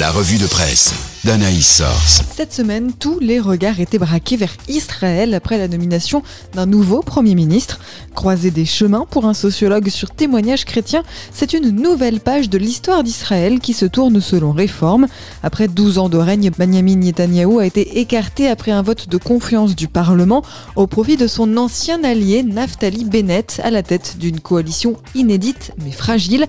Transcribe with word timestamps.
La 0.00 0.10
revue 0.10 0.38
de 0.38 0.46
presse 0.48 0.92
d'Anaïs 1.22 1.76
Source. 1.76 2.22
Cette 2.36 2.52
semaine, 2.52 2.92
tous 2.92 3.18
les 3.20 3.38
regards 3.38 3.78
étaient 3.80 3.98
braqués 3.98 4.36
vers 4.36 4.54
Israël 4.68 5.32
après 5.32 5.56
la 5.56 5.68
nomination 5.68 6.22
d'un 6.52 6.66
nouveau 6.66 7.00
Premier 7.00 7.34
ministre. 7.34 7.78
Croiser 8.14 8.50
des 8.50 8.66
chemins 8.66 9.06
pour 9.08 9.24
un 9.24 9.32
sociologue 9.34 9.88
sur 9.88 10.10
témoignages 10.10 10.64
chrétiens, 10.64 11.02
c'est 11.32 11.54
une 11.54 11.70
nouvelle 11.70 12.20
page 12.20 12.50
de 12.50 12.58
l'histoire 12.58 13.04
d'Israël 13.04 13.60
qui 13.60 13.72
se 13.72 13.86
tourne 13.86 14.20
selon 14.20 14.52
réforme. 14.52 15.06
Après 15.42 15.68
12 15.68 15.98
ans 15.98 16.08
de 16.08 16.18
règne, 16.18 16.50
Benjamin 16.58 16.96
Netanyahu 16.96 17.60
a 17.60 17.64
été 17.64 18.00
écarté 18.00 18.48
après 18.48 18.72
un 18.72 18.82
vote 18.82 19.08
de 19.08 19.16
confiance 19.16 19.76
du 19.76 19.88
Parlement 19.88 20.42
au 20.76 20.86
profit 20.86 21.16
de 21.16 21.28
son 21.28 21.56
ancien 21.56 22.02
allié 22.04 22.42
Naftali 22.42 23.04
Bennett 23.04 23.60
à 23.64 23.70
la 23.70 23.82
tête 23.82 24.16
d'une 24.18 24.40
coalition 24.40 24.96
inédite 25.14 25.72
mais 25.82 25.92
fragile. 25.92 26.46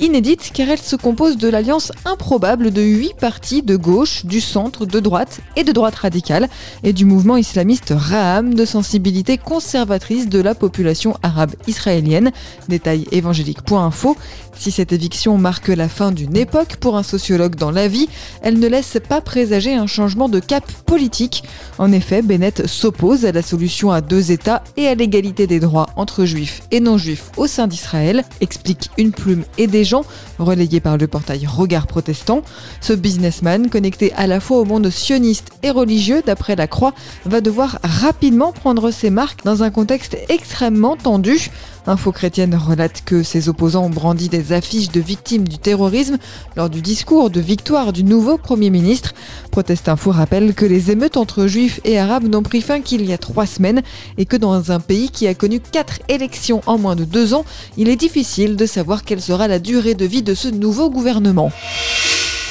Inédite 0.00 0.50
car 0.52 0.68
elle 0.70 0.80
se 0.80 0.96
compose 0.96 1.36
de 1.36 1.48
l'alliance 1.48 1.92
improbable 2.04 2.72
de 2.72 2.83
huit 2.86 3.14
partis 3.18 3.62
de 3.62 3.76
gauche, 3.76 4.24
du 4.24 4.40
centre, 4.40 4.86
de 4.86 5.00
droite 5.00 5.40
et 5.56 5.64
de 5.64 5.72
droite 5.72 5.96
radicale 5.96 6.48
et 6.82 6.92
du 6.92 7.04
mouvement 7.04 7.36
islamiste 7.36 7.92
Raham 7.96 8.54
de 8.54 8.64
sensibilité 8.64 9.38
conservatrice 9.38 10.28
de 10.28 10.40
la 10.40 10.54
population 10.54 11.16
arabe 11.22 11.54
israélienne. 11.66 12.32
Détail 12.68 13.06
évangélique.info. 13.12 14.16
Si 14.56 14.70
cette 14.70 14.92
éviction 14.92 15.36
marque 15.36 15.68
la 15.68 15.88
fin 15.88 16.12
d'une 16.12 16.36
époque 16.36 16.76
pour 16.76 16.96
un 16.96 17.02
sociologue 17.02 17.56
dans 17.56 17.70
la 17.70 17.88
vie, 17.88 18.08
elle 18.42 18.58
ne 18.58 18.68
laisse 18.68 18.98
pas 19.08 19.20
présager 19.20 19.74
un 19.74 19.86
changement 19.86 20.28
de 20.28 20.38
cap 20.38 20.64
politique. 20.86 21.42
En 21.78 21.90
effet, 21.92 22.22
Bennett 22.22 22.66
s'oppose 22.66 23.24
à 23.24 23.32
la 23.32 23.42
solution 23.42 23.90
à 23.90 24.00
deux 24.00 24.30
États 24.30 24.62
et 24.76 24.86
à 24.86 24.94
l'égalité 24.94 25.46
des 25.46 25.60
droits 25.60 25.88
entre 25.96 26.24
juifs 26.24 26.62
et 26.70 26.80
non-juifs 26.80 27.30
au 27.36 27.46
sein 27.46 27.66
d'Israël, 27.66 28.24
explique 28.40 28.90
une 28.96 29.12
plume 29.12 29.44
et 29.58 29.66
des 29.66 29.84
gens, 29.84 30.04
relayé 30.38 30.80
par 30.80 30.96
le 30.96 31.06
portail 31.06 31.46
Regard 31.46 31.86
Protestant. 31.86 32.42
Ce 32.80 32.92
businessman, 32.92 33.70
connecté 33.70 34.12
à 34.14 34.26
la 34.26 34.40
fois 34.40 34.58
au 34.58 34.64
monde 34.64 34.90
sioniste 34.90 35.50
et 35.62 35.70
religieux, 35.70 36.22
d'après 36.24 36.56
la 36.56 36.66
Croix, 36.66 36.94
va 37.24 37.40
devoir 37.40 37.78
rapidement 37.82 38.52
prendre 38.52 38.90
ses 38.90 39.10
marques 39.10 39.44
dans 39.44 39.62
un 39.62 39.70
contexte 39.70 40.16
extrêmement 40.28 40.96
tendu. 40.96 41.50
Info 41.86 42.12
chrétienne 42.12 42.54
relate 42.54 43.02
que 43.04 43.22
ses 43.22 43.50
opposants 43.50 43.84
ont 43.84 43.90
brandi 43.90 44.30
des 44.30 44.52
affiches 44.52 44.90
de 44.90 45.00
victimes 45.00 45.46
du 45.46 45.58
terrorisme 45.58 46.16
lors 46.56 46.70
du 46.70 46.80
discours 46.80 47.28
de 47.28 47.40
victoire 47.40 47.92
du 47.92 48.04
nouveau 48.04 48.38
Premier 48.38 48.70
ministre. 48.70 49.12
Protest 49.50 49.88
Info 49.88 50.10
rappelle 50.10 50.54
que 50.54 50.64
les 50.64 50.90
émeutes 50.90 51.18
entre 51.18 51.46
juifs 51.46 51.80
et 51.84 51.98
arabes 51.98 52.24
n'ont 52.24 52.42
pris 52.42 52.62
fin 52.62 52.80
qu'il 52.80 53.04
y 53.04 53.12
a 53.12 53.18
trois 53.18 53.46
semaines 53.46 53.82
et 54.16 54.24
que 54.24 54.36
dans 54.36 54.72
un 54.72 54.80
pays 54.80 55.10
qui 55.10 55.26
a 55.26 55.34
connu 55.34 55.60
quatre 55.60 55.98
élections 56.08 56.62
en 56.66 56.78
moins 56.78 56.96
de 56.96 57.04
deux 57.04 57.34
ans, 57.34 57.44
il 57.76 57.88
est 57.88 57.96
difficile 57.96 58.56
de 58.56 58.66
savoir 58.66 59.04
quelle 59.04 59.20
sera 59.20 59.46
la 59.46 59.58
durée 59.58 59.94
de 59.94 60.06
vie 60.06 60.22
de 60.22 60.34
ce 60.34 60.48
nouveau 60.48 60.88
gouvernement. 60.88 61.52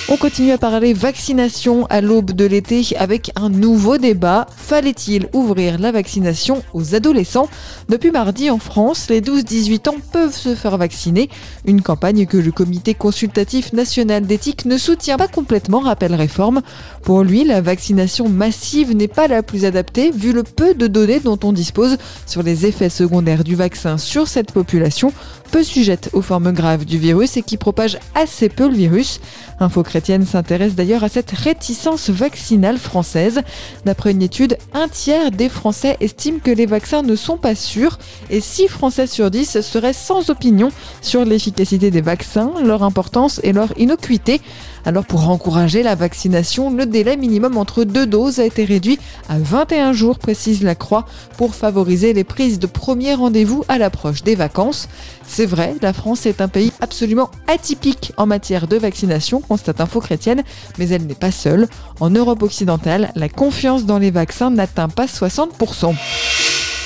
On 0.10 0.18
continue 0.18 0.52
à 0.52 0.58
parler 0.58 0.92
vaccination 0.94 1.86
à 1.86 2.02
l'aube 2.02 2.34
de 2.34 2.44
l'été 2.44 2.86
avec 3.00 3.32
un 3.38 3.50
nouveau 3.50 3.98
débat. 3.98 4.48
Fallait-il 4.56 5.30
ouvrir 5.32 5.80
la 5.80 5.94
vaccination 5.94 6.62
aux 6.74 6.94
adolescents? 6.94 7.48
Depuis 7.88 8.12
mardi 8.12 8.50
en 8.50 8.60
France, 8.60 9.08
les 9.10 9.22
12-18 9.22 9.90
ans 9.90 9.96
peuvent 10.12 10.36
se 10.36 10.56
faire 10.56 10.78
vacciner. 10.78 11.30
Une 11.66 11.82
campagne 11.82 12.26
que 12.26 12.36
le 12.36 12.52
comité 12.52 12.94
consultatif 12.94 13.72
national 13.72 14.26
d'éthique 14.26 14.66
ne 14.66 14.78
soutient 14.78 15.18
pas 15.18 15.30
complètement, 15.30 15.80
rappelle 15.80 16.16
Réforme. 16.16 16.64
Pour 17.04 17.24
lui, 17.24 17.46
la 17.46 17.62
vaccination 17.62 18.28
massive 18.28 18.94
n'est 18.94 19.08
pas 19.08 19.30
la 19.30 19.42
plus 19.42 19.64
adaptée 19.64 20.12
vu 20.12 20.34
le 20.34 20.44
peu 20.44 20.76
de 20.76 20.88
données 20.88 21.22
dont 21.22 21.40
on 21.44 21.54
dispose 21.54 21.98
sur 22.26 22.44
les 22.44 22.66
effets 22.66 22.90
secondaires 22.90 23.46
du 23.46 23.56
vaccin 23.56 23.98
sur 23.98 24.28
cette 24.28 24.52
population 24.52 25.14
peu 25.54 25.64
sujette 25.64 26.10
aux 26.14 26.24
formes 26.24 26.52
graves 26.52 26.84
du 26.84 26.98
virus 26.98 27.38
et 27.38 27.44
qui 27.44 27.58
propage 27.58 28.00
assez 28.16 28.50
peu 28.50 28.68
le 28.68 28.74
virus. 28.74 29.22
Info 29.60 29.84
chrétienne 30.04 30.26
s'intéresse 30.26 30.76
d'ailleurs 30.76 31.06
à 31.06 31.08
cette 31.08 31.32
réticence 31.32 32.10
vaccinale 32.10 32.78
française. 32.78 33.40
D'après 33.86 34.12
une 34.12 34.22
étude, 34.22 34.58
un 34.74 34.90
tiers 34.90 35.32
des 35.32 35.48
Français 35.48 35.96
estiment 36.02 36.40
que 36.44 36.52
les 36.52 36.66
vaccins 36.66 37.04
ne 37.04 37.16
sont 37.16 37.38
pas 37.38 37.56
sûrs 37.56 37.98
et 38.30 38.42
6 38.42 38.68
Français 38.68 39.08
sur 39.08 39.32
10 39.32 39.62
seraient 39.62 39.94
sans 39.94 40.30
opinion 40.30 40.74
sur 41.02 41.24
l'efficacité 41.24 41.90
des 41.90 42.02
vaccins, 42.02 42.52
leur 42.66 42.84
importance 42.84 43.40
et 43.44 43.54
leur 43.54 43.70
innocuité. 43.80 44.42
Alors 44.86 45.06
pour 45.06 45.30
encourager 45.30 45.82
la 45.82 45.96
vaccination, 45.96 46.70
le 46.70 46.86
délai 46.86 47.16
minimum 47.16 47.58
entre 47.58 47.86
deux 47.86 48.06
doses 48.06 48.40
a 48.40 48.46
été 48.46 48.66
réduit 48.66 49.00
à 49.30 49.38
21 49.38 49.94
jours, 49.94 50.20
précise 50.20 50.62
la 50.62 50.76
Croix, 50.76 51.06
pour 51.38 51.56
favoriser 51.56 52.14
les 52.14 52.26
prises 52.26 52.60
de 52.60 52.68
premiers 52.68 53.14
rendez-vous 53.14 53.64
à 53.70 53.78
l'approche 53.78 54.24
des 54.24 54.36
vacances. 54.36 54.90
C'est 55.26 55.46
vrai, 55.46 55.76
la 55.82 55.94
France 55.94 56.26
est 56.26 56.42
un 56.42 56.50
pays 56.50 56.74
absolument 56.82 57.32
atypique 57.48 58.12
en 58.18 58.26
matière 58.26 58.68
de 58.68 58.76
vaccination, 58.76 59.40
constate 59.40 59.80
Info 59.80 60.02
Chrétienne, 60.02 60.44
mais 60.78 60.90
elle 60.90 61.06
n'est 61.06 61.16
pas 61.16 61.32
seule. 61.32 61.68
En 62.02 62.10
Europe 62.10 62.44
occidentale, 62.44 63.12
la 63.16 63.30
confiance 63.30 63.86
dans 63.86 64.00
les 64.00 64.12
vaccins 64.12 64.52
n'atteint 64.52 64.90
pas 64.90 65.06
60%. 65.06 65.96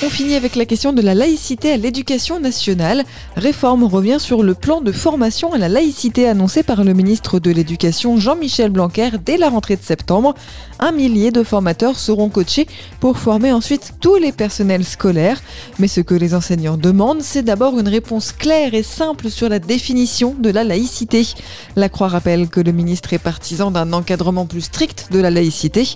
On 0.00 0.10
finit 0.10 0.36
avec 0.36 0.54
la 0.54 0.64
question 0.64 0.92
de 0.92 1.02
la 1.02 1.12
laïcité 1.12 1.72
à 1.72 1.76
l'éducation 1.76 2.38
nationale. 2.38 3.02
Réforme 3.34 3.82
revient 3.82 4.18
sur 4.20 4.44
le 4.44 4.54
plan 4.54 4.80
de 4.80 4.92
formation 4.92 5.52
à 5.52 5.58
la 5.58 5.68
laïcité 5.68 6.28
annoncé 6.28 6.62
par 6.62 6.84
le 6.84 6.92
ministre 6.92 7.40
de 7.40 7.50
l'Éducation 7.50 8.16
Jean-Michel 8.16 8.70
Blanquer 8.70 9.10
dès 9.24 9.36
la 9.36 9.48
rentrée 9.48 9.74
de 9.74 9.82
septembre. 9.82 10.36
Un 10.78 10.92
millier 10.92 11.32
de 11.32 11.42
formateurs 11.42 11.98
seront 11.98 12.28
coachés 12.28 12.68
pour 13.00 13.18
former 13.18 13.50
ensuite 13.50 13.94
tous 14.00 14.14
les 14.14 14.30
personnels 14.30 14.84
scolaires. 14.84 15.42
Mais 15.80 15.88
ce 15.88 16.00
que 16.00 16.14
les 16.14 16.32
enseignants 16.32 16.76
demandent, 16.76 17.22
c'est 17.22 17.42
d'abord 17.42 17.76
une 17.76 17.88
réponse 17.88 18.30
claire 18.30 18.74
et 18.74 18.84
simple 18.84 19.30
sur 19.30 19.48
la 19.48 19.58
définition 19.58 20.36
de 20.38 20.50
la 20.50 20.62
laïcité. 20.62 21.26
La 21.74 21.88
Croix 21.88 22.06
rappelle 22.06 22.48
que 22.48 22.60
le 22.60 22.70
ministre 22.70 23.14
est 23.14 23.18
partisan 23.18 23.72
d'un 23.72 23.92
encadrement 23.92 24.46
plus 24.46 24.60
strict 24.60 25.08
de 25.10 25.18
la 25.18 25.32
laïcité. 25.32 25.88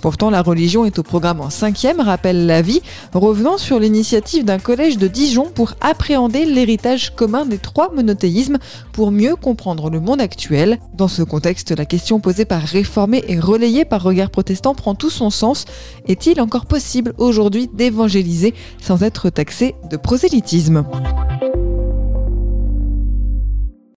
Pourtant, 0.00 0.30
la 0.30 0.40
religion 0.40 0.86
est 0.86 0.98
au 0.98 1.02
programme 1.02 1.42
en 1.42 1.50
cinquième, 1.50 2.00
rappelle 2.00 2.46
l'avis, 2.46 2.80
revenant 3.12 3.49
sur 3.58 3.78
l'initiative 3.78 4.44
d'un 4.44 4.58
collège 4.58 4.98
de 4.98 5.06
Dijon 5.06 5.50
pour 5.54 5.74
appréhender 5.80 6.44
l'héritage 6.44 7.14
commun 7.14 7.46
des 7.46 7.58
trois 7.58 7.92
monothéismes 7.92 8.58
pour 8.92 9.10
mieux 9.10 9.36
comprendre 9.36 9.90
le 9.90 10.00
monde 10.00 10.20
actuel. 10.20 10.78
Dans 10.94 11.08
ce 11.08 11.22
contexte, 11.22 11.70
la 11.70 11.84
question 11.84 12.20
posée 12.20 12.44
par 12.44 12.62
Réformé 12.62 13.24
et 13.28 13.38
relayée 13.38 13.84
par 13.84 14.02
Regard 14.02 14.30
Protestant 14.30 14.74
prend 14.74 14.94
tout 14.94 15.10
son 15.10 15.30
sens. 15.30 15.64
Est-il 16.06 16.40
encore 16.40 16.66
possible 16.66 17.14
aujourd'hui 17.18 17.68
d'évangéliser 17.72 18.54
sans 18.80 19.02
être 19.02 19.30
taxé 19.30 19.74
de 19.90 19.96
prosélytisme? 19.96 20.84